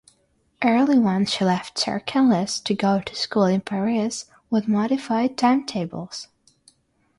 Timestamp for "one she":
0.97-1.45